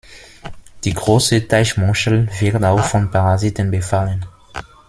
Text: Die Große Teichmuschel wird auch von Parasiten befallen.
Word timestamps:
Die 0.83 0.95
Große 0.95 1.47
Teichmuschel 1.47 2.27
wird 2.39 2.63
auch 2.63 2.83
von 2.83 3.11
Parasiten 3.11 3.69
befallen. 3.69 4.25